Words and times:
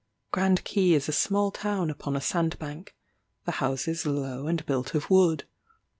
Grand 0.31 0.63
Quay 0.65 0.93
is 0.93 1.07
a 1.07 1.11
small 1.11 1.51
town 1.51 1.91
upon 1.91 2.15
a 2.15 2.21
sandbank; 2.21 2.95
the 3.45 3.51
houses 3.61 4.03
low 4.03 4.47
and 4.47 4.65
built 4.65 4.95
of 4.95 5.11
wood. 5.11 5.43